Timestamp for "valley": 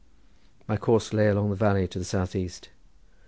1.55-1.87